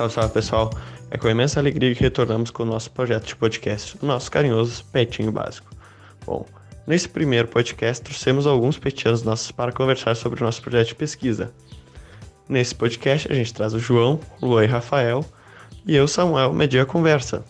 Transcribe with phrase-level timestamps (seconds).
[0.00, 0.70] Salve, salve pessoal!
[1.10, 4.82] É com imensa alegria que retornamos com o nosso projeto de podcast, o nosso carinhoso
[4.86, 5.68] Petinho Básico.
[6.24, 6.46] Bom,
[6.86, 11.52] nesse primeiro podcast trouxemos alguns petianos nossos para conversar sobre o nosso projeto de pesquisa.
[12.48, 15.22] Nesse podcast a gente traz o João, Luan e Rafael
[15.84, 17.44] e eu, Samuel, medir a conversa,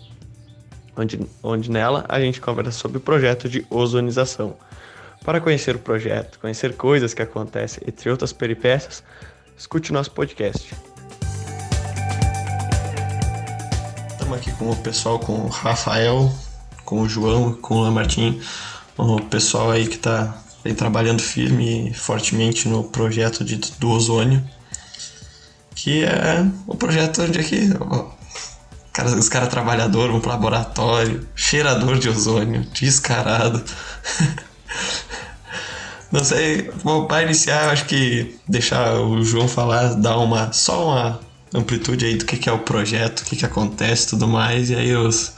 [0.97, 4.57] onde, onde nela a gente conversa sobre o projeto de ozonização.
[5.25, 9.05] Para conhecer o projeto, conhecer coisas que acontecem, entre outras peripécias,
[9.57, 10.90] escute nosso podcast.
[14.31, 16.33] Estamos aqui com o pessoal, com o Rafael,
[16.85, 18.41] com o João, com o Lamartim,
[18.97, 24.41] o pessoal aí que está vem trabalhando firme e fortemente no projeto de, do ozônio,
[25.75, 27.71] que é o projeto onde aqui
[28.93, 33.61] cara, os caras trabalhadores vão laboratório, cheirador de ozônio, descarado.
[36.13, 41.30] Não sei, bom, para iniciar, acho que deixar o João falar, dar uma só uma
[41.55, 44.75] amplitude aí do que, que é o projeto, o que, que acontece tudo mais, e
[44.75, 45.33] aí os,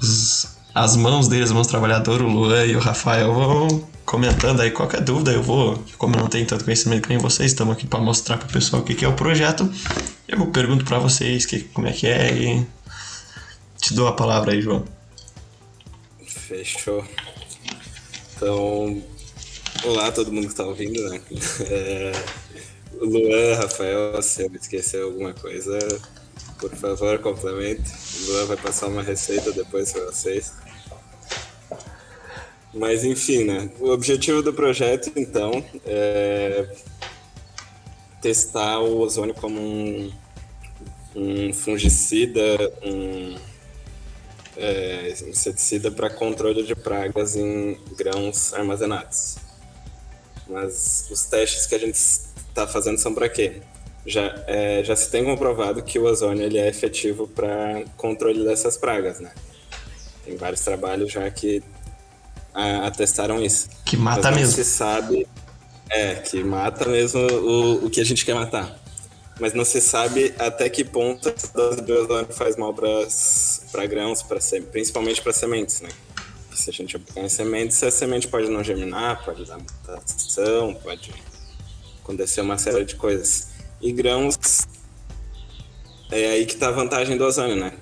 [0.00, 4.70] os as mãos deles, as mãos trabalhadoras, o Luan e o Rafael vão comentando aí
[4.70, 7.86] qualquer dúvida, eu vou, como eu não tenho tanto conhecimento que nem vocês, estamos aqui
[7.86, 9.70] para mostrar para o pessoal o que, que é o projeto.
[10.26, 12.66] Eu pergunto para vocês que, como é que é e
[13.78, 14.84] te dou a palavra aí, João.
[16.26, 17.04] Fechou.
[18.34, 19.02] Então,
[19.84, 21.20] olá todo mundo que está ouvindo, né?
[21.68, 22.12] É,
[23.04, 25.78] Luan, Rafael, se eu esquecer alguma coisa,
[26.58, 27.82] por favor, complemente.
[28.20, 30.52] O Luan vai passar uma receita depois para vocês.
[32.72, 33.70] Mas enfim, né?
[33.80, 36.68] O objetivo do projeto, então, é
[38.20, 40.12] testar o ozônio como um,
[41.16, 42.40] um fungicida,
[42.84, 43.36] um
[44.56, 49.36] é, inseticida para controle de pragas em grãos armazenados.
[50.48, 51.98] Mas os testes que a gente
[52.52, 53.62] está fazendo são para quê?
[54.06, 58.76] já, é, já se tem comprovado que o ozônio ele é efetivo para controle dessas
[58.76, 59.32] pragas, né?
[60.24, 61.62] Tem vários trabalhos já que
[62.52, 63.68] a, atestaram isso.
[63.84, 64.54] Que mata Mas mesmo.
[64.54, 65.26] se sabe,
[65.88, 68.78] é, que mata mesmo o, o que a gente quer matar.
[69.40, 74.22] Mas não se sabe até que ponto a dose de ozônio faz mal para grãos,
[74.22, 74.38] pra,
[74.70, 75.88] principalmente para sementes, né?
[76.52, 81.10] Se a gente aplicar em sementes, a semente pode não germinar, pode dar mutação, pode
[82.02, 83.48] acontecer uma série de coisas.
[83.80, 84.66] E grãos
[86.10, 87.72] é aí que está a vantagem do ozônio, né?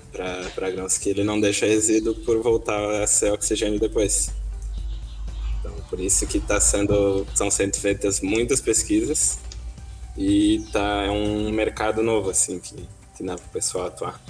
[0.55, 4.31] Para grãos, que ele não deixa resíduo por voltar a ser oxigênio depois.
[5.59, 9.39] Então, por isso que tá sendo, estão sendo feitas muitas pesquisas
[10.17, 12.77] e tá, é um mercado novo, assim, que,
[13.17, 14.21] que dá para o pessoal atuar.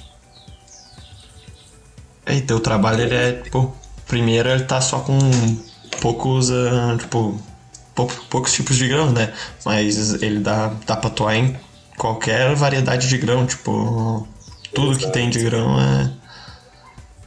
[2.26, 3.74] É, e teu trabalho, ele é, tipo,
[4.06, 5.18] primeiro ele tá só com
[6.00, 7.40] poucos, uh, tipo,
[7.94, 9.34] poucos tipos de grão, né?
[9.64, 11.56] Mas ele dá, dá pra atuar em
[11.96, 14.26] qualquer variedade de grão, tipo,
[14.74, 15.06] tudo Exato.
[15.06, 16.12] que tem de grão é.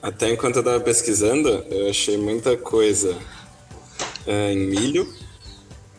[0.02, 3.18] Até enquanto eu tava pesquisando, eu achei muita coisa
[4.26, 5.08] é, em milho,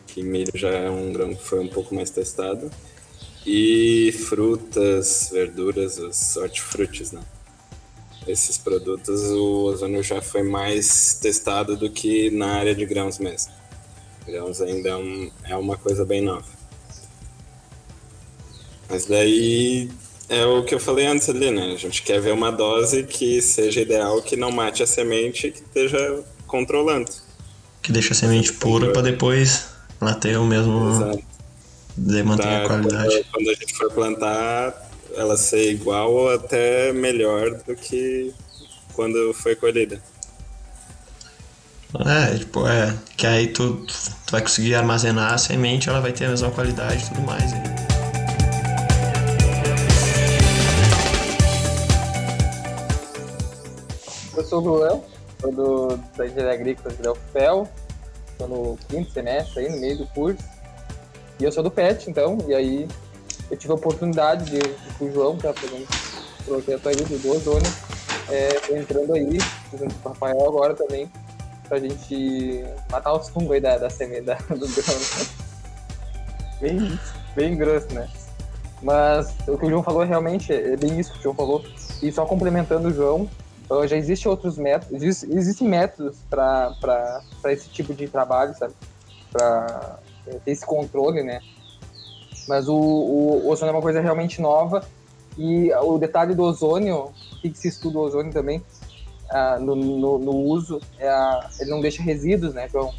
[0.06, 2.70] que milho já é um grão que foi um pouco mais testado,
[3.46, 7.20] e frutas, verduras, os hortifrutis, né?
[8.26, 13.52] Esses produtos, o ozônio já foi mais testado do que na área de grãos mesmo.
[14.26, 16.46] Grãos ainda é, um, é uma coisa bem nova.
[18.88, 19.90] Mas daí
[20.28, 21.72] é o que eu falei antes ali, né?
[21.72, 25.60] A gente quer ver uma dose que seja ideal, que não mate a semente, que
[25.60, 27.10] esteja controlando.
[27.82, 29.66] Que deixa a semente pura para depois
[30.00, 30.90] ela ter o mesmo.
[30.90, 31.24] Exato.
[31.96, 33.08] De manter a qualidade.
[33.08, 38.34] Quando, quando, a gente for plantar, ela ser igual ou até melhor do que
[38.94, 40.02] quando foi colhida.
[42.00, 42.92] É, tipo, é.
[43.16, 47.04] Que aí tu, tu vai conseguir armazenar a semente, ela vai ter a mesma qualidade
[47.04, 47.52] e tudo mais.
[47.52, 47.62] Hein?
[54.36, 55.00] Eu sou o Luan,
[55.40, 57.68] sou do, da Engenharia Agrícola da UFPEL,
[58.32, 60.42] estou no quinto semestre aí, no meio do curso.
[61.38, 62.88] E eu sou do PET, então, e aí
[63.50, 66.96] eu tive a oportunidade de, ir com o João, que tá fazendo um projeto aí
[66.96, 67.72] do ozônio,
[68.28, 69.38] é, entrando aí,
[69.78, 71.08] junto com o Rafael agora também,
[71.68, 74.98] pra gente matar os fungos aí da, da semente do grão.
[74.98, 75.26] Né?
[76.60, 77.00] Bem,
[77.34, 78.08] bem grosso, né?
[78.82, 81.64] Mas o que o João falou realmente é bem isso que o João falou.
[82.02, 83.28] E só complementando o João,
[83.88, 88.74] já existem outros métodos, existem métodos para esse tipo de trabalho, sabe?
[89.32, 89.98] Para
[90.44, 91.40] ter esse controle, né?
[92.46, 94.84] Mas o, o, ozônio é uma coisa realmente nova
[95.38, 98.62] e o detalhe do ozônio, o que, que se estuda o ozônio também,
[99.30, 102.92] ah, no, no, no, uso, a, ele não deixa resíduos, né, João?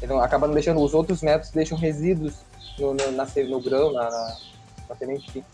[0.00, 2.34] Ele não, acaba não deixando, os outros métodos deixam resíduos
[2.78, 4.36] no, no, na, no grão, na, na,
[4.88, 5.44] na semente, enfim.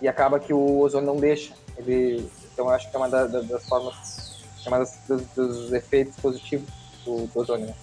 [0.00, 1.52] e acaba que o ozônio não deixa.
[1.76, 5.22] Ele, então eu acho que é uma da, da, das formas, é uma das, dos,
[5.34, 6.68] dos, efeitos positivos
[7.04, 7.66] do, do ozônio.
[7.66, 7.74] Né?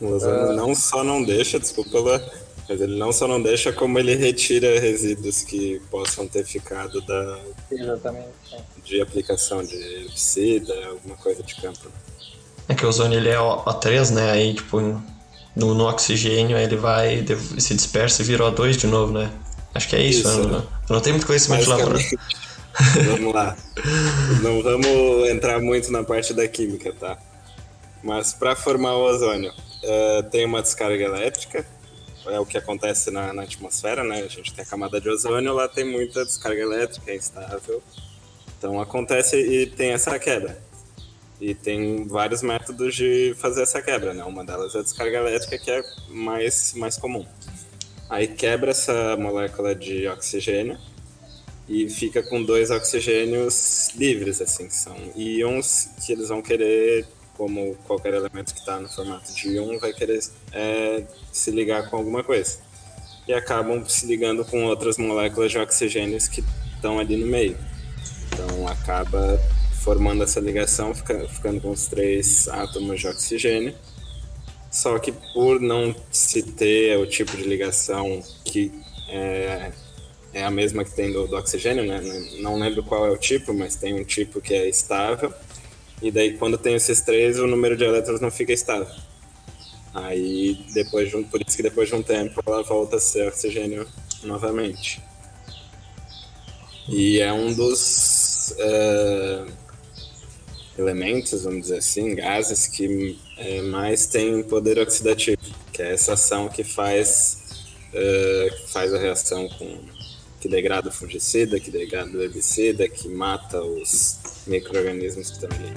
[0.00, 2.00] O ozônio uh, não só não deixa, desculpa,
[2.70, 7.40] mas ele não só não deixa, como ele retira resíduos que possam ter ficado da,
[7.68, 8.28] Exatamente.
[8.52, 8.60] É.
[8.84, 11.90] de aplicação de herbicida, alguma coisa de campo.
[12.68, 14.30] É que o ozônio ele é O3, né?
[14.30, 14.80] Aí, tipo,
[15.56, 17.26] no, no oxigênio ele vai
[17.58, 19.32] se dispersa e vira O2 de novo, né?
[19.74, 20.62] Acho que é isso, isso né?
[20.88, 22.18] Eu não tenho muito conhecimento de laboratório.
[23.04, 23.56] vamos lá.
[24.44, 27.18] Não vamos entrar muito na parte da química, tá?
[28.00, 31.66] Mas para formar o ozônio, uh, tem uma descarga elétrica,
[32.26, 34.22] é o que acontece na, na, atmosfera, né?
[34.22, 37.82] A gente tem a camada de ozônio, lá tem muita descarga elétrica, é instável.
[38.58, 40.60] Então acontece e tem essa quebra.
[41.40, 44.22] E tem vários métodos de fazer essa quebra, né?
[44.24, 47.24] Uma delas é a descarga elétrica, que é mais, mais comum.
[48.10, 50.76] Aí quebra essa molécula de oxigênio
[51.68, 57.06] e fica com dois oxigênios livres, assim, que são íons que eles vão querer,
[57.40, 60.20] como qualquer elemento que está no formato de íon, vai querer
[60.52, 62.58] é, se ligar com alguma coisa.
[63.26, 66.44] E acabam se ligando com outras moléculas de oxigênios que
[66.74, 67.56] estão ali no meio.
[68.26, 69.40] Então acaba
[69.82, 73.74] formando essa ligação, ficando com os três átomos de oxigênio.
[74.70, 78.70] Só que por não se ter o tipo de ligação que
[79.08, 79.72] é,
[80.34, 82.02] é a mesma que tem do, do, oxigênio, né?
[82.40, 85.32] Não lembro qual é o tipo, mas tem um tipo que é estável.
[86.02, 88.94] E daí quando tem esses três, o número de elétrons não fica estável.
[89.92, 93.28] Aí depois de um, por isso que depois de um tempo ela volta a ser
[93.28, 93.86] oxigênio
[94.22, 95.02] novamente.
[96.88, 99.46] E é um dos é,
[100.78, 105.38] elementos, vamos dizer assim, gases que é, mais tem poder oxidativo,
[105.72, 109.78] que é essa ação que faz, é, faz a reação com
[110.40, 115.70] que degrada o fungicida, que degrada o herbicida, que mata os micro-organismos que estão ali.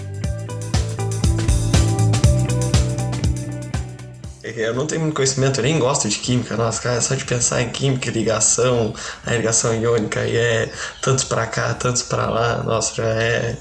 [4.42, 7.26] É, eu não tenho muito conhecimento, eu nem gosto de química, nossa, cara, só de
[7.26, 8.94] pensar em química, ligação,
[9.26, 10.72] a ligação iônica, e é
[11.02, 13.58] tantos para cá, tantos para lá, nossa, já é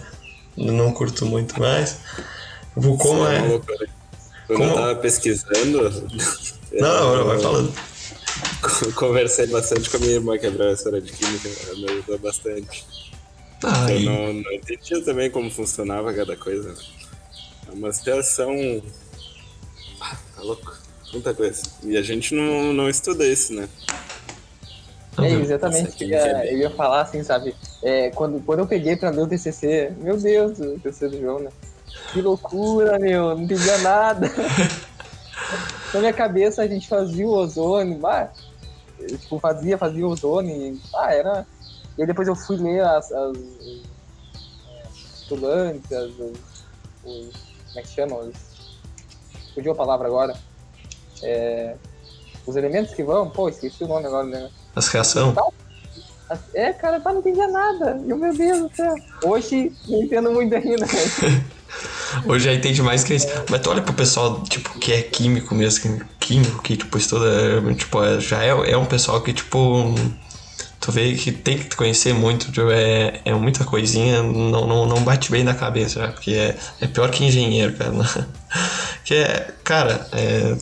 [0.56, 1.98] não curto muito mais.
[2.74, 3.38] Como é.
[3.38, 3.60] é
[4.46, 4.64] Quando como...
[4.64, 6.08] eu tava pesquisando.
[6.72, 7.72] Não, não, vai falando.
[8.94, 12.86] Conversei bastante com a minha irmã, que é professora de química, ela me ajudou bastante.
[13.64, 13.96] Ai.
[13.96, 16.74] Eu não, não entendia também como funcionava cada coisa.
[17.68, 18.52] É uma situação.
[20.00, 20.76] Ah, tá louco.
[21.12, 21.62] Muita coisa.
[21.84, 23.68] E a gente não, não estuda isso, né?
[25.18, 26.02] É, exatamente.
[26.02, 27.54] Eu ia, eu ia falar assim, sabe?
[27.82, 31.38] É, quando, quando eu peguei pra ler o TCC, meu Deus, o TCC do João,
[31.40, 31.50] né?
[32.12, 34.30] Que loucura, meu, não entendia nada.
[35.92, 38.32] Na minha cabeça a gente fazia o ozônio, bah,
[39.06, 41.46] tipo, fazia, fazia o ozônio, ah, era...
[41.96, 43.36] E aí depois eu fui ler as, as,
[45.20, 46.38] estudantes, as, os,
[47.04, 48.16] como é que chama?
[48.16, 48.34] Os,
[49.54, 50.34] fugiu a palavra agora.
[51.22, 51.76] É,
[52.46, 54.50] os elementos que vão, pô, esqueci o nome agora, né?
[54.74, 55.34] As reações.
[56.54, 58.00] É, cara, tá, não entendia nada.
[58.04, 58.94] E, meu Deus do céu.
[59.24, 60.86] Hoje não entendo muito ainda.
[62.26, 63.26] Hoje já entende mais que isso.
[63.50, 67.26] Mas tu olha pro pessoal, tipo, que é químico mesmo, químico, que, tipo, estuda,
[67.74, 69.94] tipo, é, já é, é um pessoal que, tipo,
[70.80, 74.86] tu vê que tem que te conhecer muito, tipo, é, é muita coisinha, não, não,
[74.86, 77.92] não bate bem na cabeça, já, porque é, é pior que engenheiro, cara.
[79.04, 80.56] que é, cara, é,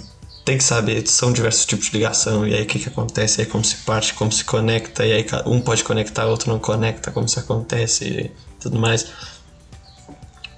[0.44, 3.46] tem que saber, são diversos tipos de ligação, e aí o que, que acontece, aí
[3.46, 7.26] como se parte, como se conecta, e aí um pode conectar, outro não conecta, como
[7.26, 9.12] isso acontece e tudo mais.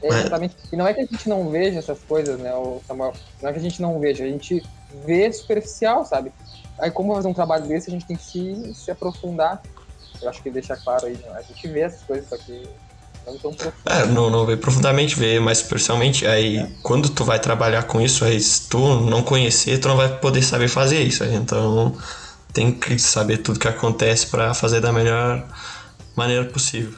[0.03, 0.57] É, exatamente.
[0.73, 2.51] E não é que a gente não veja essas coisas, né,
[2.87, 3.13] Samuel?
[3.41, 4.63] Não é que a gente não veja, a gente
[5.05, 6.33] vê superficial, sabe?
[6.79, 9.63] Aí como fazer um trabalho desse, a gente tem que se, se aprofundar.
[10.21, 11.29] Eu acho que deixa claro aí, né?
[11.35, 12.63] a gente vê essas coisas, só que
[13.27, 13.75] não tão profundo.
[13.87, 16.27] É, não, não vê profundamente, vê mais superficialmente.
[16.27, 16.71] Aí é.
[16.83, 20.43] quando tu vai trabalhar com isso, aí se tu não conhecer, tu não vai poder
[20.43, 21.23] saber fazer isso.
[21.23, 21.97] Aí, então
[22.53, 25.47] tem que saber tudo que acontece para fazer da melhor
[26.17, 26.95] maneira possível.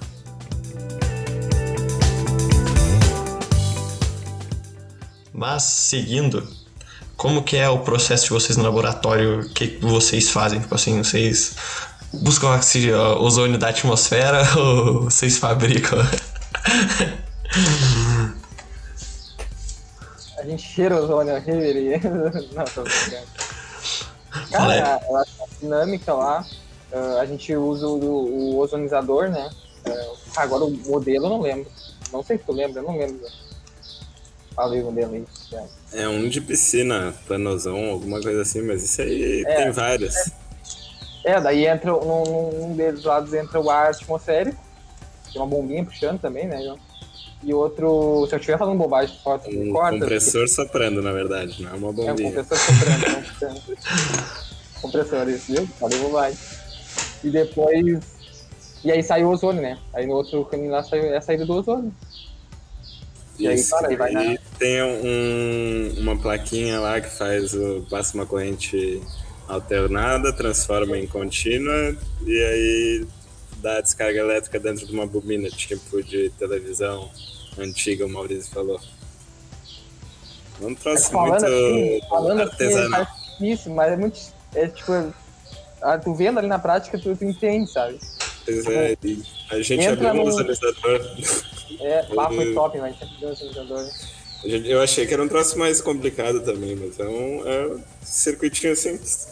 [5.32, 6.46] Mas seguindo,
[7.16, 9.40] como que é o processo de vocês no laboratório?
[9.40, 10.60] O que vocês fazem?
[10.60, 11.54] Tipo assim, vocês
[12.22, 15.98] buscam oxigênio, ozônio da atmosfera ou vocês fabricam?
[20.38, 21.50] A gente cheira ozônio aqui,
[22.54, 23.26] Não, tô brincando.
[24.50, 25.24] Cara, a,
[25.60, 26.44] dinâmica lá,
[27.20, 29.50] a gente usa o, o ozonizador, né?
[30.36, 31.70] Agora o modelo eu não lembro.
[32.12, 33.26] Não sei se tu lembra, eu não lembro.
[34.54, 35.24] Falei o modelo aí.
[35.92, 40.14] É um de piscina, panosão, alguma coisa assim, mas isso aí é, tem vários.
[40.14, 40.43] É
[41.24, 44.58] É, daí entra num, num deles lados entra o ar atmosférico,
[45.32, 46.62] tem uma bombinha puxando também, né?
[46.62, 46.78] João?
[47.42, 49.50] E outro, se eu estiver falando bobagem, corta.
[49.50, 50.54] Um corta compressor porque...
[50.54, 52.32] soprando, na verdade, não é uma É um bombinha.
[52.32, 53.78] compressor soprando, puxando.
[54.80, 55.66] compressor, isso, viu?
[55.78, 56.38] Falei bobagem.
[57.22, 58.14] E depois.
[58.82, 59.78] E aí sai o ozônio, né?
[59.94, 61.92] Aí no outro caminho lá sai, é a saída do ozônio.
[63.38, 68.14] E aí, cara, aí vai na- tem um- uma plaquinha lá que faz o passa
[68.14, 69.02] uma corrente
[69.48, 71.96] alternada, transforma em contínua
[72.26, 73.06] e aí
[73.58, 77.10] dá descarga elétrica dentro de uma bobina, tipo de televisão
[77.58, 78.80] antiga, o Maurício falou.
[80.62, 83.00] É um troço falando muito assim, falando assim, artesanal.
[83.02, 84.20] é difícil, mas é muito.
[84.54, 84.92] É tipo.
[85.82, 87.98] ah, tu vendo ali na prática, tu, tu entende, sabe?
[88.44, 91.00] Pois é, e a gente abriu um no- visualizador.
[91.80, 93.78] É, lá foi top, mas sempre deu esse jogador.
[93.78, 94.13] A gente-
[94.44, 98.76] Eu achei que era um troço mais complicado também, mas é um, é um circuitinho
[98.76, 99.28] simples.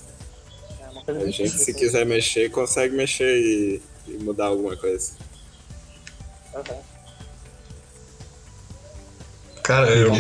[0.81, 4.77] É uma coisa A gente, simples, se quiser mexer, consegue mexer e, e mudar alguma
[4.77, 5.13] coisa.
[6.55, 6.93] Aham.
[9.63, 10.13] Cara, eu,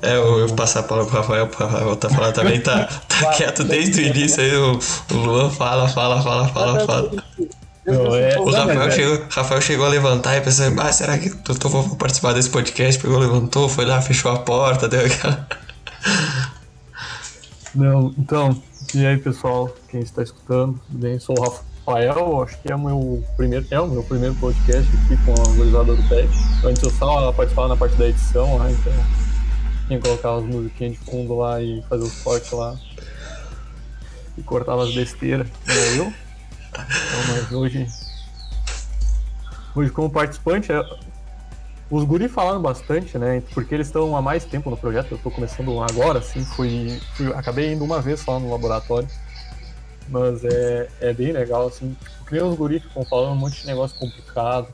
[0.00, 3.32] é, eu, eu passar a palavra pro Rafael, pro Rafael tá falando também, tá, tá
[3.32, 4.78] quieto desde o início aí, o,
[5.10, 7.23] o Luan fala, fala, fala, fala, fala.
[7.86, 11.18] Não, é- O Não, Rafael é- chegou, Rafael chegou a levantar e pensou, ah, será
[11.18, 13.00] que eu tô, vou participar desse podcast?
[13.00, 15.46] Pegou, levantou, foi lá, fechou a porta, deu aquela.
[17.74, 18.62] Não, então,
[18.94, 21.18] e aí pessoal, quem está escutando, tudo bem?
[21.18, 25.16] Sou o Rafael, acho que é o meu primeiro, é o meu primeiro podcast aqui
[25.24, 26.28] com a gurizada do PET.
[26.64, 28.92] Antes eu só participava na parte da edição lá, então
[29.88, 32.76] tinha que colocar as musiquinhas de fundo lá e fazer os cortes lá.
[34.38, 36.12] E cortava as besteiras, era eu.
[36.76, 37.86] Mas hoje.
[39.74, 40.80] Hoje como participante, é,
[41.90, 43.42] os guri falaram bastante, né?
[43.52, 47.32] Porque eles estão há mais tempo no projeto, eu tô começando agora, assim, fui, fui-
[47.34, 49.08] acabei indo uma vez só no laboratório.
[50.08, 53.60] Mas é, é bem legal, assim, tipo, que nem os guri ficam falando um monte
[53.62, 54.68] de negócio complicado.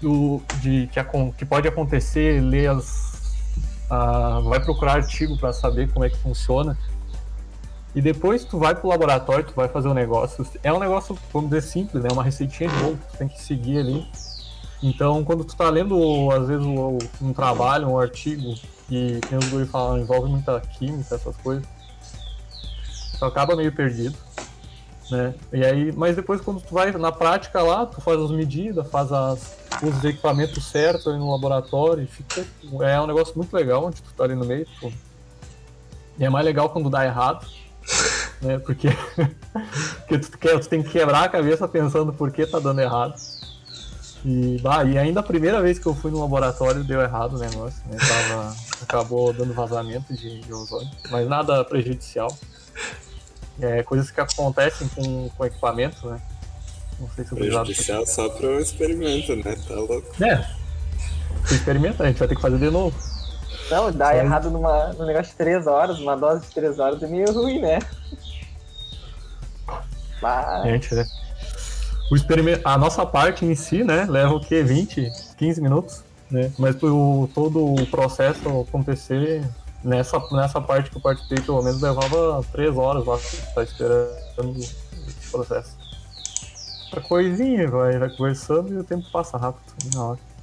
[0.00, 3.22] Do, de, que, acon- que pode acontecer, ler as.
[3.90, 6.78] a- vai procurar artigo para saber como é que funciona.
[7.96, 10.46] E depois tu vai pro laboratório, tu vai fazer o negócio.
[10.62, 12.10] É um negócio, vamos dizer, simples, né?
[12.12, 14.06] Uma receitinha de bolo que tu tem que seguir ali.
[14.82, 18.54] Então, quando tu tá lendo, às vezes, um trabalho, um artigo,
[18.90, 21.64] e tem os guri falando, envolve muita química, essas coisas,
[23.18, 24.14] tu acaba meio perdido,
[25.10, 25.34] né?
[25.50, 29.10] E aí, mas depois quando tu vai na prática lá, tu faz as medidas, faz
[29.10, 32.44] as, os equipamentos certos ali no laboratório, fica,
[32.82, 34.92] é um negócio muito legal, onde tu tá ali no meio, tu,
[36.18, 37.46] e é mais legal quando dá errado,
[38.42, 38.58] né?
[38.58, 38.88] Porque,
[39.98, 43.14] porque tu, quer, tu tem que quebrar a cabeça pensando por que tá dando errado.
[44.24, 47.38] E, bah, e ainda a primeira vez que eu fui no laboratório deu errado o
[47.38, 47.96] negócio, né?
[47.98, 52.36] Tava, acabou dando vazamento de, de ozônio, mas nada prejudicial.
[53.60, 56.20] É, coisas que acontecem com, com equipamento, né?
[56.98, 59.56] Não sei se o gurizada- Prejudicial só pro experimento, né?
[59.68, 60.24] Tá louco.
[60.24, 60.44] É,
[61.50, 62.96] experimenta, a gente vai ter que fazer de novo.
[63.70, 67.06] Não, dá errado numa, num negócio de 3 horas, uma dose de 3 horas é
[67.06, 67.80] meio ruim, né?
[70.22, 71.04] Mas, Gente, né?
[72.10, 74.62] O experimento, a nossa parte em si, né, leva o quê?
[74.62, 76.52] 20, 15 minutos, né?
[76.56, 79.42] Mas o, todo o processo acontecer,
[79.82, 83.18] nessa, nessa parte que eu participei, pelo menos levava 3 horas lá,
[83.54, 85.76] tá esperando esse processo.
[86.84, 90.35] Outra coisinha, vai, vai conversando e o tempo passa rápido, na hora.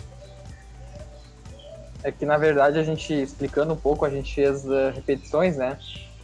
[2.03, 5.77] É que na verdade a gente, explicando um pouco, a gente fez eh, repetições, né?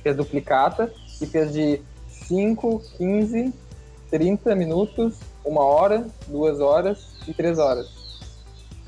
[0.03, 3.53] Fez duplicata e fez de 5, 15,
[4.11, 7.87] 30 minutos, uma hora, duas horas e três horas.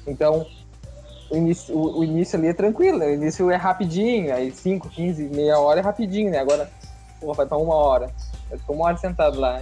[0.06, 0.46] Então,
[1.30, 5.30] o início, o, o início ali é tranquilo, o início é rapidinho, aí 5, 15,
[5.30, 6.40] meia hora é rapidinho, né?
[6.40, 6.70] Agora,
[7.20, 8.14] pô, vai pra uma hora.
[8.50, 9.62] Eu fico uma hora sentado lá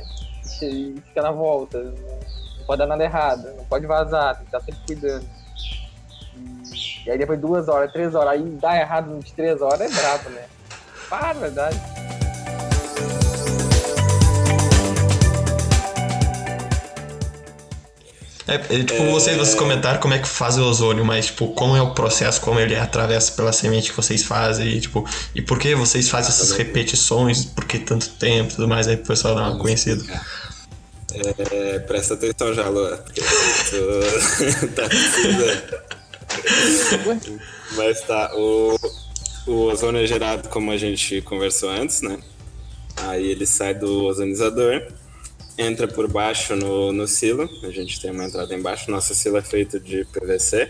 [0.63, 1.79] e fica na volta.
[1.83, 5.38] Não pode dar nada errado, não pode vazar, tem que estar sempre cuidando.
[7.11, 10.43] Aí depois duas horas, três horas, aí dá errado de três horas, é brabo, né?
[11.09, 11.79] Para, verdade.
[18.47, 21.75] É, é, tipo, vocês, vocês comentaram como é que faz o ozônio, mas, tipo, como
[21.75, 25.59] é o processo, como ele atravessa pela semente que vocês fazem, e, tipo, e por
[25.59, 29.35] que vocês fazem essas repetições, por que tanto tempo e tudo mais, aí pro pessoal
[29.35, 30.03] dar uma conhecida.
[31.51, 32.97] É, presta atenção já, Lua.
[32.97, 35.88] porque tu tá precisando.
[37.75, 38.75] Mas tá, o,
[39.47, 42.19] o ozônio é gerado como a gente conversou antes, né?
[42.97, 44.87] Aí ele sai do ozonizador,
[45.57, 49.41] entra por baixo no, no silo, a gente tem uma entrada embaixo, nosso silo é
[49.41, 50.69] feito de PVC,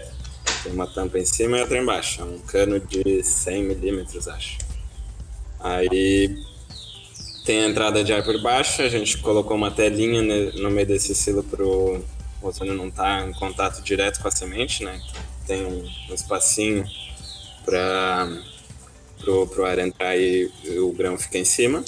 [0.64, 4.58] tem uma tampa em cima e outra embaixo, é um cano de 100 milímetros, acho.
[5.60, 6.38] Aí
[7.46, 10.22] tem a entrada de ar por baixo, a gente colocou uma telinha
[10.54, 12.04] no meio desse silo para o
[12.42, 15.02] ozônio não estar tá em contato direto com a semente, né?
[15.50, 16.86] Tem um, um espacinho
[17.66, 18.32] para
[19.20, 21.84] pro, pro ar entrar e, e o grão fica em cima.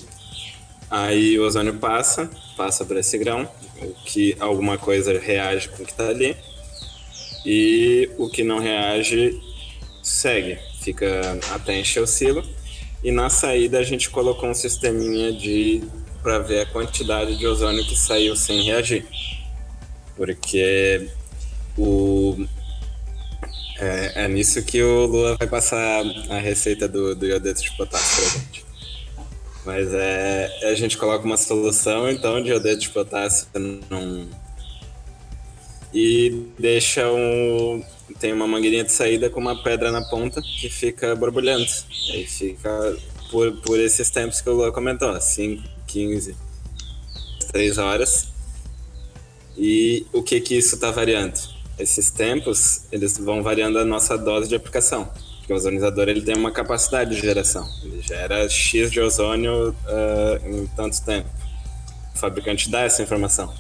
[0.90, 2.28] Aí o ozônio passa,
[2.58, 3.48] passa para esse grão,
[3.80, 6.36] o que alguma coisa reage com o que está ali
[7.46, 9.40] e o que não reage
[10.02, 12.44] segue, fica até encher o silo.
[13.04, 15.84] E na saída a gente colocou um sisteminha de
[16.24, 19.06] para ver a quantidade de ozônio que saiu sem reagir,
[20.16, 21.10] porque
[21.78, 22.11] o
[23.82, 28.22] é, é nisso que o Lua vai passar a receita do, do iodeto de potássio
[28.22, 28.66] pra gente.
[29.66, 34.28] Mas é, a gente coloca uma solução então de iodeto de potássio num,
[35.94, 37.84] e deixa um.
[38.20, 41.66] Tem uma mangueirinha de saída com uma pedra na ponta que fica borbulhando.
[42.08, 42.98] E aí fica
[43.30, 46.36] por, por esses tempos que o Lua comentou, 5, 15,
[47.52, 48.28] 3 horas.
[49.58, 51.40] E o que que isso está variando?
[51.80, 55.10] Esses tempos, eles vão variando a nossa dose de aplicação.
[55.40, 57.68] Porque o ozonizador ele tem uma capacidade de geração.
[57.84, 61.30] Ele gera X de ozônio uh, em tanto tempo.
[62.14, 63.52] O fabricante dá essa informação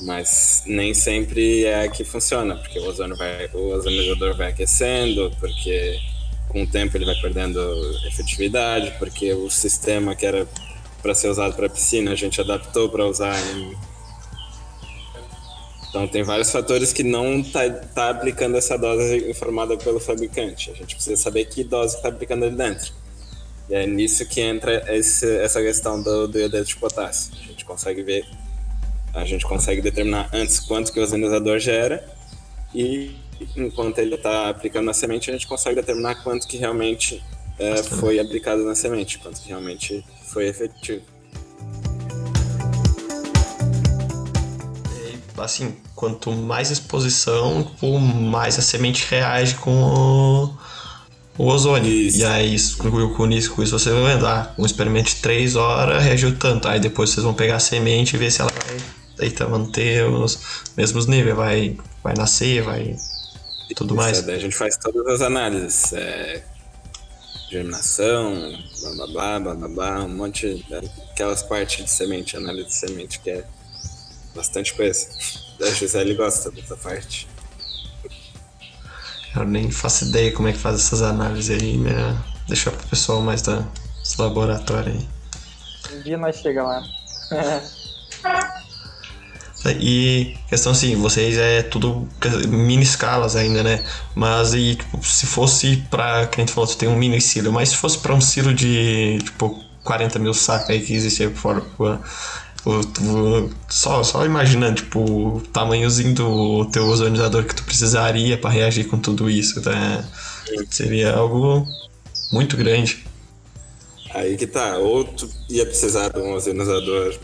[0.00, 5.98] mas nem sempre é que funciona, porque o ozônio vai, o ozonizador vai aquecendo, porque
[6.48, 7.60] com o tempo ele vai perdendo
[8.06, 10.46] efetividade, porque o sistema que era
[11.02, 13.76] para ser usado para piscina a gente adaptou para usar em...
[15.88, 20.70] então tem vários fatores que não tá, tá aplicando essa dose informada pelo fabricante.
[20.70, 22.92] A gente precisa saber que dose está aplicando ali dentro.
[23.70, 27.32] E é nisso que entra esse, essa questão do, do iodeto de potássio.
[27.42, 28.26] A gente consegue ver
[29.14, 32.04] a gente consegue determinar antes quanto que o ozonizador gera
[32.74, 33.16] e
[33.56, 37.22] enquanto ele está aplicando na semente, a gente consegue determinar quanto que realmente
[37.58, 41.02] é, foi aplicado na semente, quanto que realmente foi efetivo.
[45.36, 47.68] Assim, quanto mais exposição,
[48.30, 50.56] mais a semente reage com o,
[51.36, 51.90] o ozônio.
[51.90, 52.18] Isso.
[52.18, 55.56] E aí, com, com, isso, com isso, você vai vendo, ah, um experimento de 3
[55.56, 56.68] horas reagiu tanto.
[56.68, 58.78] Aí depois vocês vão pegar a semente e ver se ela vai
[59.16, 60.38] tenta manter os
[60.76, 62.96] mesmos níveis, vai, vai nascer, vai
[63.74, 64.26] tudo mais.
[64.28, 65.92] a gente faz todas as análises.
[65.94, 66.44] É,
[67.50, 70.64] germinação, blá blá blá, blá blá blá, um monte
[71.10, 73.44] aquelas partes de semente, análise de semente, que é
[74.32, 75.08] bastante coisa.
[75.60, 77.28] A Gisele gosta dessa parte.
[79.36, 82.16] Eu nem faço ideia como é que faz essas análises aí, né?
[82.46, 83.64] Deixa pro pessoal mais da,
[84.00, 85.08] dos laboratórios aí.
[85.92, 86.70] Um dia nós chegamos
[87.30, 87.62] lá.
[89.80, 92.08] E questão assim, vocês é tudo
[92.48, 93.84] mini escalas ainda, né?
[94.14, 96.26] Mas e tipo, se fosse pra.
[96.26, 99.18] Que a gente falou, tem um mini silo, mas se fosse pra um silo de
[99.24, 102.00] tipo 40 mil sacos aí que existe aí por fora.
[102.64, 108.50] O, o, só, só imaginando, tipo, o tamanhozinho do teu ozonizador que tu precisaria para
[108.50, 110.04] reagir com tudo isso, né?
[110.70, 111.66] Seria algo
[112.32, 113.04] muito grande.
[114.10, 117.18] Aí que tá, ou tu ia precisar de um ozonizador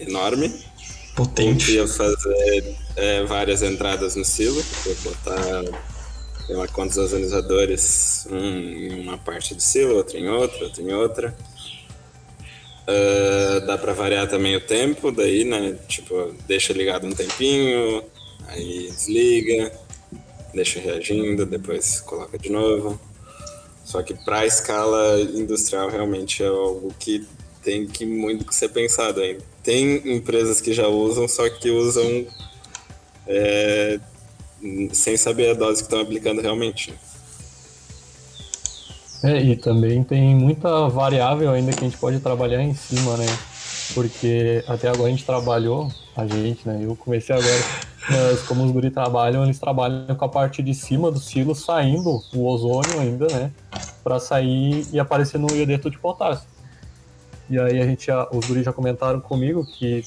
[0.00, 0.52] enorme,
[1.14, 1.72] Potente.
[1.72, 4.62] ia fazer é, várias entradas no silo,
[5.04, 5.62] botar
[6.46, 10.92] sei lá quantos ozonizadores, um em uma parte do silo, outro em outra, outro em
[10.92, 11.36] outra.
[12.82, 15.78] Uh, dá para variar também o tempo, daí, né?
[15.86, 18.02] Tipo, deixa ligado um tempinho,
[18.48, 19.72] aí desliga,
[20.52, 23.00] deixa reagindo, depois coloca de novo.
[23.84, 27.26] Só que para escala industrial realmente é algo que
[27.62, 29.20] tem que muito ser pensado.
[29.62, 32.26] Tem empresas que já usam, só que usam
[33.26, 34.00] é,
[34.92, 36.92] sem saber a dose que estão aplicando realmente.
[39.22, 43.26] É, e também tem muita variável ainda que a gente pode trabalhar em cima, né?
[43.94, 46.80] Porque até agora a gente trabalhou, a gente, né?
[46.82, 47.54] Eu comecei agora,
[48.10, 52.20] mas como os guri trabalham, eles trabalham com a parte de cima do silo saindo
[52.34, 53.52] o ozônio ainda, né?
[54.02, 56.48] Para sair e aparecer no iodeto de potássio.
[57.48, 60.02] E aí a gente os guris já comentaram comigo que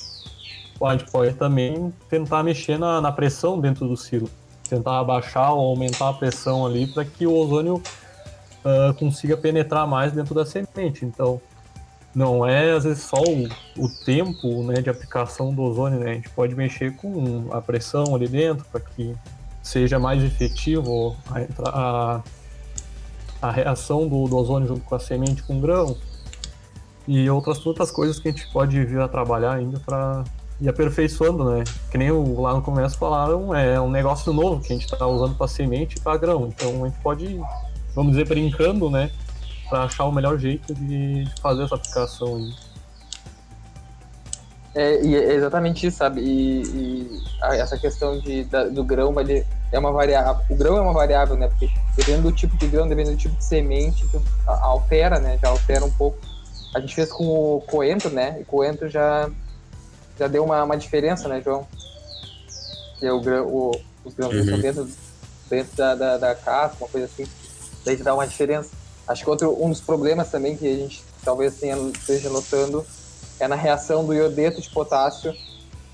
[0.84, 4.30] a gente pode também tentar mexer na, na pressão dentro do silo.
[4.68, 7.82] Tentar abaixar ou aumentar a pressão ali para que o ozônio
[8.66, 11.06] uh, consiga penetrar mais dentro da semente.
[11.06, 11.40] Então,
[12.14, 13.48] não é às vezes só o,
[13.78, 16.12] o tempo né, de aplicação do ozônio, né?
[16.12, 19.16] A gente pode mexer com a pressão ali dentro para que
[19.62, 22.22] seja mais efetivo a, a,
[23.42, 25.98] a reação do, do, ozônio junto com a semente com o grão
[27.08, 30.24] e outras outras coisas que a gente pode vir a trabalhar ainda para
[30.62, 31.64] ir aperfeiçoando, né?
[31.92, 35.06] Que nem o, lá no começo falaram, é um negócio novo que a gente está
[35.06, 36.48] usando para semente e para grão.
[36.48, 37.42] Então a gente pode,
[37.96, 39.10] vamos dizer, brincando, né?
[39.70, 42.36] Para achar o melhor jeito de fazer essa aplicação.
[42.36, 42.54] Aí.
[44.76, 46.20] É, e é exatamente isso, sabe?
[46.20, 50.44] E, e a, essa questão de, da, do grão ele é uma variável.
[50.50, 51.48] O grão é uma variável, né?
[51.48, 55.40] Porque dependendo do tipo de grão, dependendo do tipo de semente, tu, a, altera, né?
[55.42, 56.18] Já altera um pouco.
[56.76, 58.38] A gente fez com o coentro, né?
[58.42, 59.30] E coentro já,
[60.20, 61.66] já deu uma, uma diferença, né, João?
[63.00, 63.72] Que é o grão, o,
[64.04, 64.42] os grãos uhum.
[64.42, 64.90] estão dentro,
[65.50, 67.26] dentro da, da, da casca, uma coisa assim.
[67.86, 68.72] Daí dá uma diferença.
[69.08, 72.86] Acho que outro, um dos problemas também que a gente talvez tenha, esteja notando
[73.40, 75.34] é na reação do iodeto de potássio,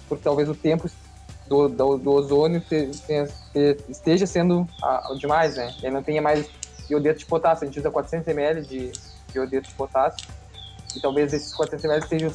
[0.07, 0.89] porque talvez o tempo
[1.47, 2.63] do, do, do ozônio
[3.89, 5.75] esteja sendo ah, demais, né?
[5.83, 6.47] E não tenha mais
[6.89, 7.63] iodeto de potássio.
[7.63, 10.27] A gente usa 400 ml de, de iodeto de potássio
[10.95, 12.31] e talvez esses 400 ml estejam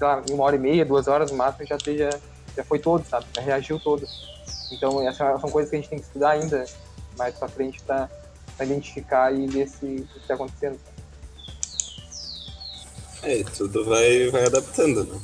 [0.00, 2.10] lá, em uma hora e meia, duas horas no máximo, já esteja
[2.56, 3.26] já foi todo, sabe?
[3.34, 4.06] Já reagiu todo.
[4.72, 6.64] Então essas são coisas que a gente tem que estudar ainda
[7.16, 7.82] mais para frente
[8.60, 10.78] para identificar e ver se o que está acontecendo.
[13.22, 15.20] É, tudo vai, vai adaptando, né?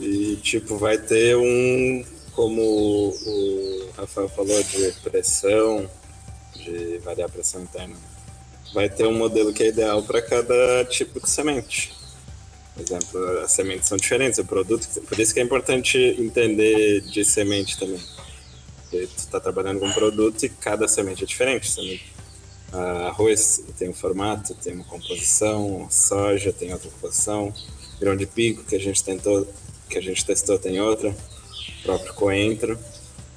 [0.00, 5.88] E, tipo, vai ter um, como o Rafael falou, de pressão,
[6.56, 7.94] de variar a pressão interna.
[8.74, 11.92] Vai ter um modelo que é ideal para cada tipo de semente.
[12.74, 14.88] Por exemplo, as sementes são diferentes, o produto.
[15.02, 18.00] Por isso que é importante entender de semente também.
[18.82, 21.68] Porque tu está trabalhando com um produto e cada semente é diferente.
[21.78, 22.19] Uh,
[22.72, 27.52] arroz tem um formato, tem uma composição, soja tem outra composição,
[28.00, 29.46] grão de pico que a gente tentou,
[29.88, 31.14] que a gente testou tem outra,
[31.82, 32.78] próprio coentro.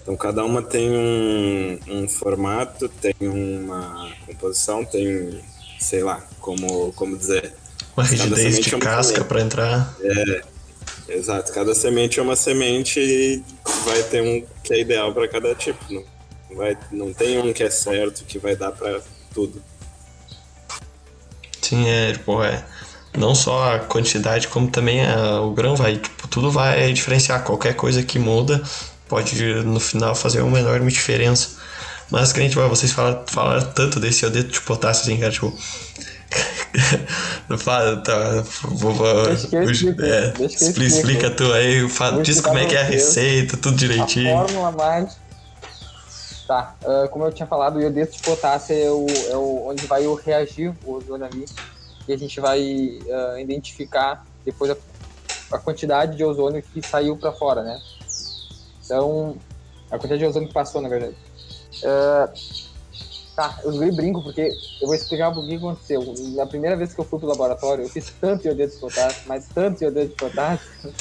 [0.01, 5.41] Então cada uma tem um, um formato, tem uma composição, tem,
[5.79, 7.53] sei lá, como, como dizer.
[7.95, 9.95] Uma rigidez de é uma casca para entrar.
[10.01, 10.41] É,
[11.07, 11.53] exato.
[11.53, 13.43] Cada semente é uma semente e
[13.85, 15.79] vai ter um que é ideal para cada tipo.
[15.89, 16.03] Não,
[16.55, 19.01] vai, não tem um que é certo que vai dar para
[19.33, 19.61] tudo.
[21.61, 22.63] Sim, é, tipo, é.
[23.17, 25.97] Não só a quantidade, como também a, o grão vai.
[25.97, 27.43] Tipo, tudo vai diferenciar.
[27.43, 28.61] Qualquer coisa que muda
[29.07, 31.61] pode no final fazer uma enorme diferença.
[32.09, 35.55] Mas, que gente, vocês falaram, falaram tanto desse iodeto de potássio, assim, cara, tipo.
[37.49, 38.43] não fala, tá.
[38.63, 43.57] Vou, vou, explico, é, explica tu aí, fala, diz como é que é a receita,
[43.57, 44.37] tudo direitinho.
[44.37, 45.22] A fórmula mágica
[46.47, 49.87] Tá, uh, como eu tinha falado, o iodeto de potássio é, o, é o, onde
[49.87, 51.45] vai o reagir o ozônio ali,
[52.05, 54.75] e a gente vai uh, identificar depois a,
[55.53, 57.81] a, quantidade de ozônio que saiu para fora, né?
[58.83, 59.37] Então,
[59.89, 61.15] a quantidade de ozônio que passou, na verdade.
[61.77, 62.33] Uh,
[63.37, 64.51] tá, eu guri brinco porque
[64.81, 66.13] eu vou explicar o que aconteceu.
[66.35, 69.47] Na primeira vez que eu fui pro laboratório, eu fiz tanto iodeto de potássio, mas
[69.47, 70.93] tanto iodeto de potássio.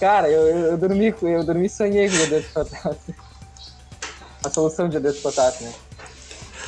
[0.00, 3.14] Cara, eu, eu, eu dormi, eu dormi e sonhei com iodeto de potássio
[4.44, 5.74] a solução de iodeto de potássio, né?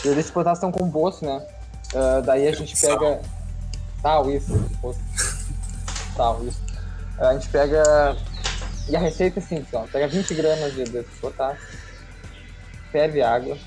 [0.04, 1.46] Iodeto de potássio é um composto, né?
[1.92, 3.20] Uh, daí a gente pega.
[4.02, 4.52] Tal, isso.
[6.16, 6.60] Tal, isso.
[7.18, 8.16] Uh, a gente pega.
[8.88, 9.84] E a receita é simples, ó.
[9.92, 11.66] Pega 20 gramas de iodeto de potássio,
[12.90, 13.58] ferve água,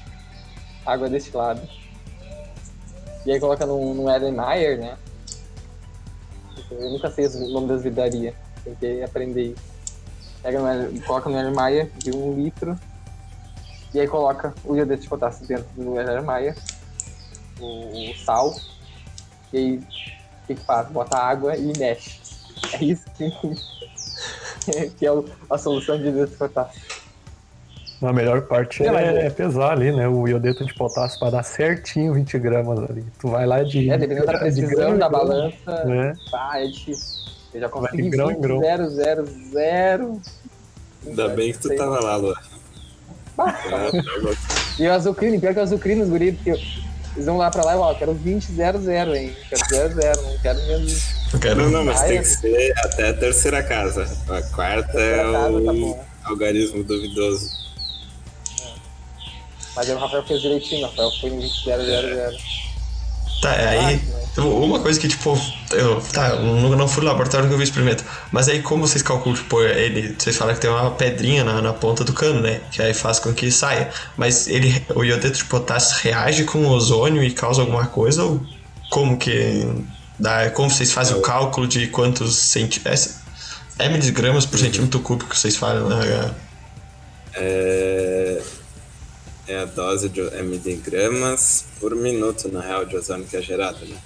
[0.85, 1.61] água destilada.
[3.25, 4.97] E aí coloca num, num Erlenmeyer, né?
[6.71, 8.33] Eu nunca sei o nome das vidarias.
[8.63, 9.63] Tem que aprender isso.
[10.41, 12.79] Pega no, coloca no Erlenmeyer de um litro
[13.93, 16.55] e aí coloca o iodeto de potássio dentro do Erlenmeyer,
[17.59, 18.55] o, o sal,
[19.51, 20.87] e aí o que, que faz?
[20.89, 22.19] Bota água e mexe.
[22.73, 23.29] É isso que,
[24.97, 25.09] que é
[25.49, 26.81] a solução de iodeto de potássio.
[28.01, 30.07] A melhor parte é, é, pesar ali, né?
[30.07, 33.05] O iodeto de potássio para dar certinho 20 gramas ali.
[33.19, 33.89] Tu vai lá de.
[33.89, 35.83] É, dependendo da precisão da balança.
[35.83, 36.13] Né?
[36.31, 37.29] Tá, é difícil.
[37.53, 40.21] Eu já consegui 20, grão 0, 0, 0.
[41.05, 42.35] Ainda bem que tu tava lá, Luan
[44.79, 47.73] e o azucrino, pior que o azucrino, os guris, porque eles vão lá pra lá
[47.73, 49.35] e ó, quero 20-0-0, hein?
[49.49, 51.03] Quero 0-0, não quero menos.
[51.33, 54.07] Não quero, não, não, mas tem que ser até a terceira casa.
[54.29, 57.49] A quarta é o tá algarismo duvidoso.
[58.61, 58.73] É.
[59.75, 62.58] Mas o Rafael fez direitinho, o Rafael foi em 20-0-0-0.
[63.41, 64.01] Tá, aí.
[64.37, 65.37] Uma coisa que, tipo,
[65.71, 68.05] eu, tá, não, não fui no laboratório que eu vi experimento.
[68.31, 70.15] Mas aí como vocês calculam, tipo, ele.
[70.17, 72.61] Vocês falam que tem uma pedrinha na, na ponta do cano, né?
[72.71, 73.89] Que aí faz com que saia.
[74.15, 74.83] Mas ele.
[74.95, 78.23] O iodeto de potássio reage com o ozônio e causa alguma coisa?
[78.23, 78.41] Ou
[78.89, 79.67] como que.
[80.17, 83.15] Dá, como vocês fazem o cálculo de quantos centímetros.
[83.77, 86.33] É, é miligramas por centímetro cúbico que vocês falam, né?
[87.35, 88.41] É
[89.49, 93.83] é a dose de é miligramas por minuto, na real, de ozônio que é gerado,
[93.83, 93.97] né?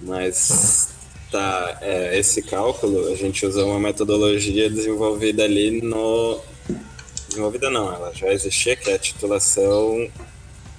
[0.00, 0.88] Mas
[1.30, 6.40] tá, é, esse cálculo a gente usou uma metodologia desenvolvida ali no.
[7.28, 10.10] Desenvolvida não, ela já existia, que é a titulação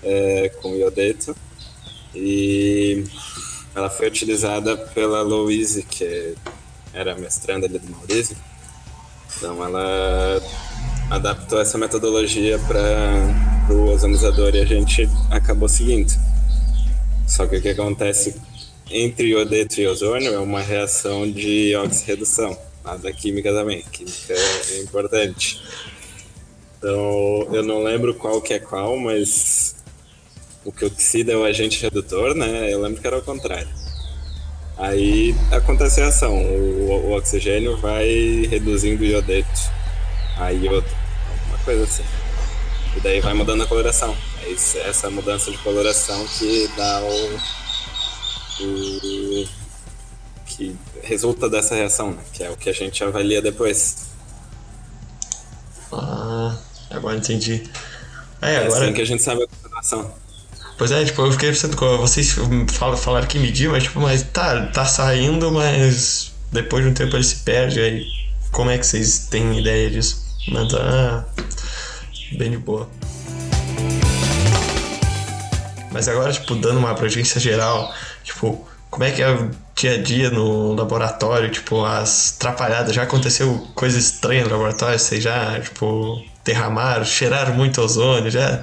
[0.01, 1.35] é, com iodeto.
[2.15, 3.03] E
[3.75, 6.33] ela foi utilizada pela Louise, que
[6.93, 8.35] era mestranda ali do Maurício.
[9.37, 10.41] Então ela
[11.09, 16.11] adaptou essa metodologia para o ozonizador e a gente acabou seguindo.
[17.27, 18.35] Só que o que acontece
[18.89, 25.61] entre iodeto e ozônio é uma reação de oxirredução, nada química também, química é importante.
[26.77, 29.75] Então, eu não lembro qual que é qual, mas
[30.63, 32.71] o que oxida é o agente redutor, né?
[32.71, 33.69] Eu lembro que era o contrário.
[34.77, 39.74] Aí acontece a reação, o, o oxigênio vai reduzindo o iodeto
[40.37, 40.87] a iodo,
[41.49, 42.05] uma coisa assim.
[42.95, 44.15] E daí vai mudando a coloração.
[44.43, 47.39] É isso, essa mudança de coloração que dá o,
[48.61, 49.47] o
[50.45, 52.23] que resulta dessa reação, né?
[52.33, 54.07] que é o que a gente avalia depois.
[55.91, 56.57] Ah,
[56.89, 57.63] agora entendi.
[58.41, 58.85] É, É agora.
[58.85, 60.13] assim que a gente sabe a concentração.
[60.77, 62.35] Pois é, tipo, eu fiquei pensando, com- vocês
[62.73, 67.15] falam, falaram que medir, mas tipo, mas tá, tá saindo, mas depois de um tempo
[67.15, 68.05] ele se perde, aí
[68.51, 70.24] como é que vocês têm ideia disso?
[70.47, 71.25] Mas tá
[72.37, 72.89] bem de boa.
[75.91, 80.01] Mas agora, tipo, dando uma abrangência geral, tipo, como é que é o dia a
[80.01, 86.21] dia no laboratório, tipo, as atrapalhadas, já aconteceu coisa estranha no laboratório, vocês já, tipo,
[86.43, 88.61] derramaram, cheiraram muito ozônio, já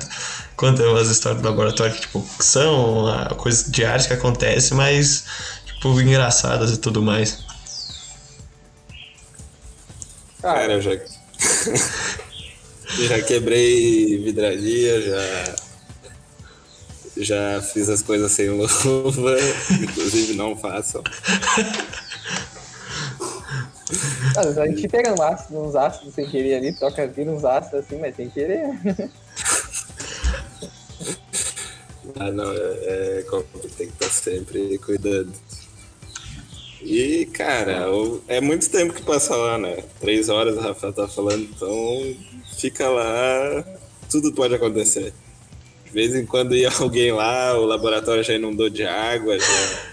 [0.57, 5.25] conta umas histórias do laboratório que, tipo, são coisas diárias que acontecem, mas,
[5.67, 7.45] tipo, engraçadas e tudo mais.
[10.41, 10.93] Cara, eu já.
[13.09, 15.55] já quebrei vidraria, já.
[17.15, 19.37] Já fiz as coisas sem luva,
[19.83, 21.03] inclusive não façam.
[24.35, 27.81] cara, a gente pega no ácido, uns ácidos sem querer ali, toca vira uns ácidos
[27.81, 28.67] assim, mas sem querer.
[32.19, 33.25] Ah, não, é, é
[33.77, 35.33] tem que estar sempre cuidando.
[36.85, 39.85] E, cara, o- é muito tempo que passa lá, né?
[40.01, 42.17] Três horas a Rafael tá falando, então
[42.59, 43.65] fica lá,
[44.11, 45.13] tudo pode acontecer.
[45.85, 49.93] De vez em quando ia alguém lá, o laboratório já inundou de água, já.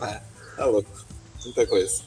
[0.00, 0.22] Ah,
[0.56, 0.88] tá louco.
[1.44, 2.02] Muita coisa.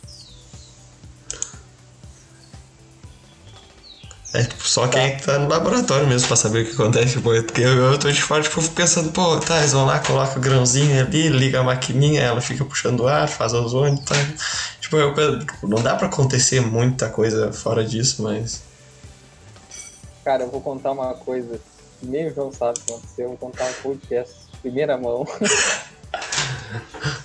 [4.33, 7.91] É tipo, só quem tá no laboratório mesmo pra saber o que acontece, porque eu,
[7.91, 11.29] eu tô de fora, tipo, pensando, pô, tá, eles vão lá, coloca o grãozinho ali,
[11.29, 14.15] liga a maquininha, ela fica puxando o ar, faz ozônio, tá.
[14.81, 18.63] Tipo, eu, tipo, não dá pra acontecer muita coisa fora disso, mas.
[20.25, 21.59] Cara, eu vou contar uma coisa
[21.99, 23.25] que nem o João sabe o que aconteceu.
[23.25, 25.27] Eu vou contar um podcast de primeira mão.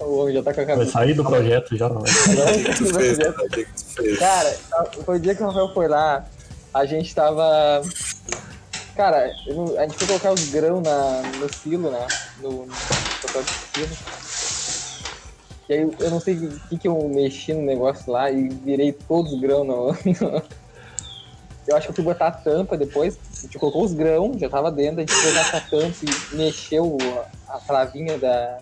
[0.00, 0.92] o homem já tá com a Vai cabeça.
[0.92, 2.00] sair do projeto já, não?
[2.00, 3.30] O que tu fez, cara?
[3.30, 4.18] O que que tu fez?
[4.18, 4.56] Cara,
[5.04, 6.24] foi o dia que o Rafael foi lá,
[6.72, 7.82] a gente tava.
[8.96, 9.30] Cara,
[9.78, 12.06] a gente foi colocar os grãos na, no silo, né?
[12.42, 12.72] No, no
[13.22, 13.96] papel de silo.
[15.68, 18.92] E aí eu não sei o que, que eu mexi no negócio lá e virei
[18.92, 19.86] todos os grãos no.
[19.92, 20.42] no-
[21.68, 24.48] Eu acho que eu fui botar a tampa depois, a gente colocou os grãos, já
[24.48, 25.96] tava dentro, a gente pegou essa tampa
[26.32, 26.98] e mexeu
[27.46, 28.58] a travinha da,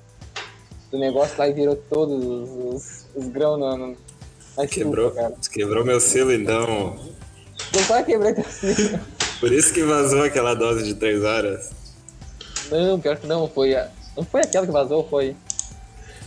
[0.91, 3.97] do negócio lá e virou todos os, os, os grãos no, no,
[4.57, 5.35] na Quebrou, cara.
[5.53, 6.99] quebrou meu silo, então.
[7.73, 9.01] Eu quase quebrei teu silo.
[9.41, 11.71] Por isso que vazou aquela dose de três horas.
[12.71, 13.89] Não, pior que não, foi a...
[14.17, 15.37] Não foi aquela que vazou, foi.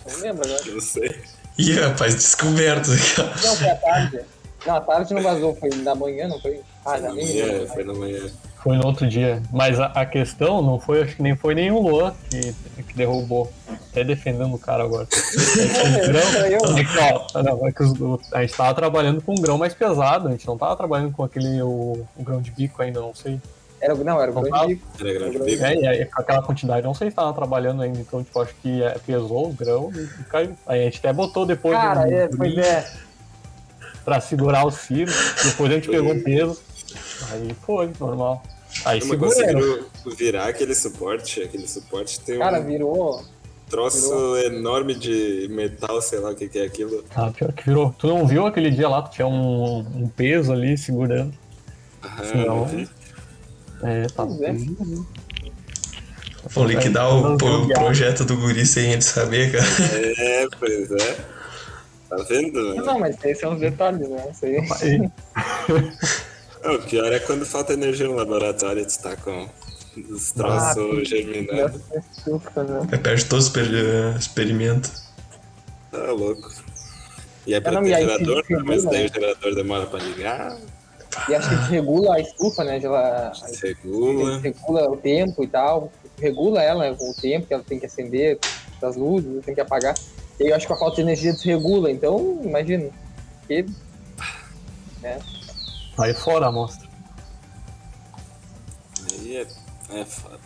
[0.09, 0.63] Não lembro agora.
[0.65, 1.21] Não sei.
[1.57, 2.89] Ih, rapaz, descoberto.
[2.89, 4.21] Não, foi à tarde.
[4.65, 6.61] Não, à tarde não vazou, foi da manhã, não foi?
[6.85, 8.31] Ah, nem Manhã, foi na manhã.
[8.63, 9.41] Foi no outro dia.
[9.51, 12.93] Mas a, a questão não foi, acho que nem foi nem o Luan que, que
[12.95, 13.51] derrubou.
[13.89, 15.07] Até defendendo o cara agora.
[15.11, 16.77] É que os grãos- Foi eu.
[16.77, 16.97] é que,
[17.37, 20.27] ó, não, é que os- o- a gente tava trabalhando com um grão mais pesado,
[20.27, 23.39] a gente não tava trabalhando com aquele o, o grão de bico ainda, não sei.
[23.81, 24.67] Era, o- não, era o Não grande tava?
[24.67, 24.87] bico.
[24.99, 25.65] Era grande Foi bico.
[25.65, 28.91] É, e aquela quantidade, não sei se tava trabalhando ainda, então tipo, acho que é,
[29.05, 30.55] pesou o grão e, e caiu.
[30.67, 32.87] Aí a gente até botou depois Cara, um é, pois é.
[34.05, 35.11] pra segurar o ciro,
[35.43, 36.61] depois a gente pegou o peso.
[37.31, 38.43] Aí foi, normal.
[38.85, 39.85] Aí Mas conseguiram
[40.17, 41.41] virar aquele suporte.
[41.41, 43.23] Aquele suporte tem Cara, um virou.
[43.69, 47.03] troço enorme de metal, sei lá o que, que é aquilo.
[47.15, 47.93] Ah, pior que virou.
[47.97, 51.33] Tu não viu aquele dia lá, tu tinha um, um peso ali segurando.
[52.01, 52.21] Ah.
[53.83, 54.23] É, tá.
[54.23, 54.53] É.
[56.49, 59.65] Vou liquidar o, o projeto do guri sem ele saber, cara.
[60.17, 61.17] É, pois é.
[62.09, 62.75] Tá vendo?
[62.75, 62.81] né?
[62.81, 64.31] Não, mas esses são os detalhes, né?
[64.31, 65.09] Isso aí.
[66.63, 69.47] Aí, o pior é quando falta energia no laboratório, tu tá com
[70.09, 71.81] os troços germinando.
[72.17, 72.87] Estufa, né?
[72.91, 74.91] Aí perde todo o exper- experimento.
[75.91, 76.49] Tá louco.
[77.45, 78.57] E é pra não, ter aí gerador, né?
[78.63, 79.09] mas regula, daí né?
[79.09, 80.57] o gerador demora pra ligar,
[81.27, 82.79] E acho que regula a estufa, né?
[82.81, 84.39] Ela, regula.
[84.39, 85.91] regula o tempo e tal.
[86.19, 88.37] Regula ela com o tempo que ela tem que acender
[88.79, 89.95] das luzes, tem que apagar.
[90.39, 92.89] E eu acho que a falta de energia desregula, então, imagina.
[93.47, 93.65] Que,
[95.01, 95.19] né?
[96.01, 96.89] Aí fora a amostra.
[99.11, 99.47] Aí é,
[99.99, 100.39] é foda.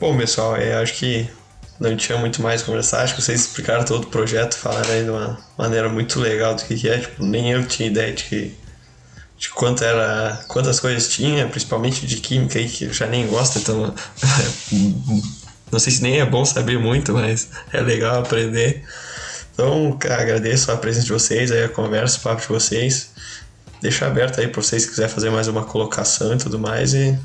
[0.00, 1.30] Bom, pessoal, eu acho que
[1.78, 3.02] não tinha muito mais a conversar.
[3.02, 6.64] Acho que vocês explicaram todo o projeto, falaram aí de uma maneira muito legal do
[6.64, 6.98] que, que é.
[6.98, 8.66] Tipo, nem eu tinha ideia de que
[9.38, 13.58] de quanto era, quantas coisas tinha, principalmente de química aí, que eu já nem gosto,
[13.58, 13.94] então
[15.70, 18.82] não sei se nem é bom saber muito, mas é legal aprender.
[19.56, 23.08] Então, agradeço a presença de vocês, aí a conversa, o papo de vocês.
[23.80, 27.18] Deixo aberto aí para vocês se quiser fazer mais uma colocação e tudo mais e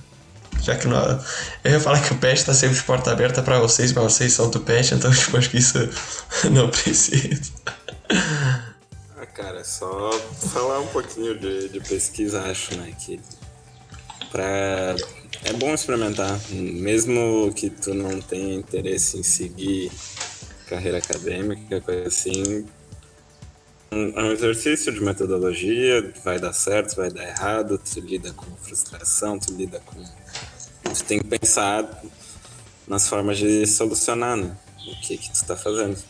[0.61, 3.91] já que eu ia falar que o pet está sempre de porta aberta para vocês,
[3.91, 5.77] mas vocês são do pet, então tipo, acho que isso
[6.51, 7.51] não precisa.
[9.17, 10.11] Ah, cara, é só
[10.53, 12.93] falar um pouquinho de, de pesquisa, acho, né?
[12.97, 13.19] Que
[14.31, 14.95] pra...
[15.43, 19.91] é bom experimentar, mesmo que tu não tenha interesse em seguir
[20.71, 22.65] carreira acadêmica, coisa assim.
[23.91, 29.37] É um exercício de metodologia, vai dar certo, vai dar errado, tu lida com frustração,
[29.37, 30.01] tu lida com.
[30.93, 32.01] Tu tem que pensar
[32.87, 34.55] nas formas de solucionar, né?
[34.87, 36.01] O que que tu tá fazendo.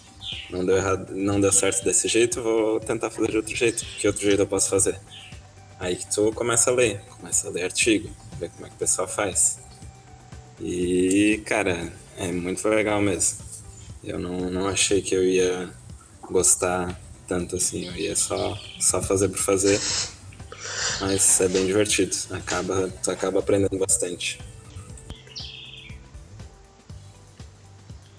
[0.52, 3.84] Não deu errado, não deu certo desse jeito, vou tentar fazer de outro jeito.
[4.00, 5.00] Que outro jeito eu posso fazer?
[5.80, 8.78] Aí que tu começa a ler, começa a ler artigo, ver como é que o
[8.80, 9.58] pessoal faz.
[10.60, 13.51] E, cara, é muito legal mesmo.
[14.04, 15.70] Eu não, não achei que eu ia
[16.24, 19.80] gostar tanto assim, eu ia só, só fazer por fazer.
[21.00, 24.40] Mas é bem divertido, acaba, tu acaba aprendendo bastante.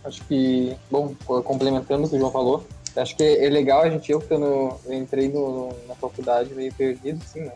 [0.04, 1.14] Acho que, bom,
[1.44, 2.66] complementando o que o João falou,
[2.96, 6.72] acho que é legal a gente, eu que no, eu entrei no, na faculdade meio
[6.74, 7.52] perdido, assim, né?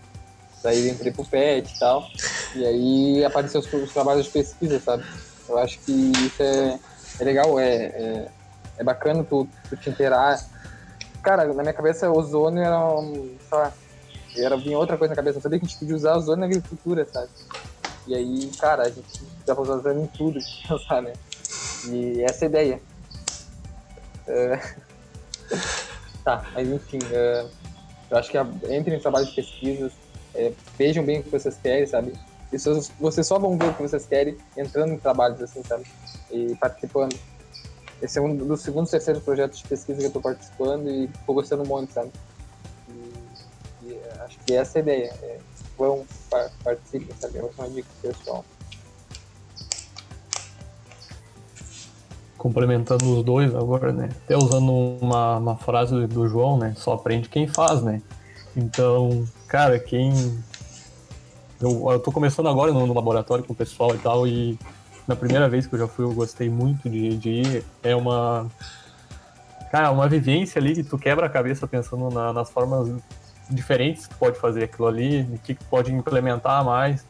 [0.63, 2.09] Daí entrei pro PET e tal,
[2.55, 5.05] e aí apareceu os, os trabalhos de pesquisa, sabe?
[5.49, 6.79] Eu acho que isso é,
[7.19, 8.29] é legal, é, é,
[8.79, 10.43] é bacana tu, tu te inteirar.
[11.23, 13.73] Cara, na minha cabeça, ozônio era, um, sei lá,
[14.37, 16.47] era, vinha outra coisa na cabeça, eu sabia que a gente podia usar ozônio na
[16.47, 17.31] agricultura, sabe?
[18.07, 21.13] E aí, cara, a gente pra usar ozônio em tudo, pensar, né?
[21.89, 22.81] E essa é a ideia.
[24.29, 25.57] Uh...
[26.25, 27.49] tá, mas enfim, uh...
[28.11, 28.43] eu acho que a...
[28.43, 29.93] entrem em trabalho de pesquisas,
[30.35, 32.13] é, vejam bem o que vocês querem, sabe?
[32.53, 32.59] E
[33.01, 35.85] vocês só vão ver o que vocês querem entrando em trabalhos assim, sabe?
[36.31, 37.17] E participando.
[38.03, 41.35] Esse é um dos segundos, terceiros projetos de pesquisa que eu estou participando e estou
[41.35, 42.11] gostando muito, sabe?
[42.89, 45.15] E, e, acho que essa é a ideia.
[45.23, 45.39] É,
[45.79, 46.05] vão,
[46.63, 47.39] participem, sabe?
[47.39, 48.45] É uma dica pessoal.
[52.47, 54.11] complementando os dois agora, né?
[54.25, 56.75] Até usando uma, uma frase do João, né?
[56.77, 58.01] Só aprende quem faz, né?
[58.57, 60.13] Então, cara, quem.
[61.61, 64.59] Eu, eu tô começando agora no, no, laboratório com o pessoal e tal, e
[65.07, 67.65] na primeira vez que eu já fui, eu gostei muito de, de ir.
[67.83, 68.47] É uma.
[69.71, 72.91] Cara, uma vivência ali que tu quebra a cabeça pensando na, nas formas
[73.51, 77.05] diferentes que pode fazer aquilo ali, o que, que pode implementar mais.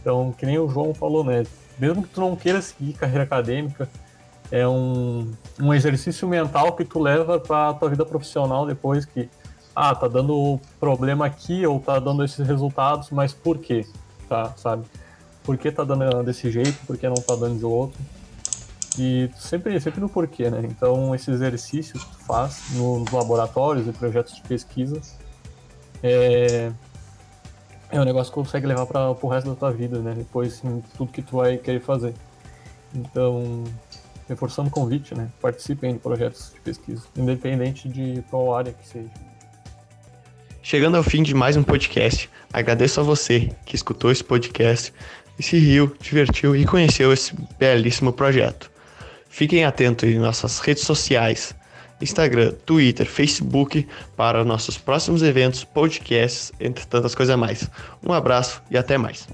[0.00, 1.44] Então, que nem o João falou, né?
[1.78, 3.88] Mesmo que tu não queira seguir carreira acadêmica,
[4.50, 9.28] é um, um exercício mental que tu leva para tua vida profissional depois que
[9.74, 13.86] ah, tá dando problema aqui ou tá dando esses resultados, mas por quê?
[14.28, 14.84] Tá, sabe?
[15.42, 16.78] Por que tá dando desse jeito?
[16.86, 18.00] Por que não tá dando de outro?
[18.98, 20.60] E sempre, sempre no porquê, né?
[20.64, 25.00] Então, esse exercício que tu faz nos laboratórios e projetos de pesquisa
[26.02, 26.70] é,
[27.90, 30.14] é um negócio que consegue levar para o resto da tua vida, né?
[30.16, 32.14] Depois, em tudo que tu vai querer fazer.
[32.94, 33.64] Então,
[34.28, 35.28] reforçando o convite, né?
[35.40, 39.10] Participem de projetos de pesquisa, independente de qual área que seja.
[40.62, 44.92] Chegando ao fim de mais um podcast, agradeço a você que escutou esse podcast
[45.40, 48.70] e se riu, divertiu e conheceu esse belíssimo projeto.
[49.30, 51.54] Fiquem atentos em nossas redes sociais,
[51.98, 57.66] Instagram, Twitter, Facebook, para nossos próximos eventos, podcasts, entre tantas coisas mais.
[58.06, 59.26] Um abraço e até mais.